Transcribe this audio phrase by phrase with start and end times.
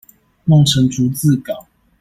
[0.45, 1.67] 弄成逐字稿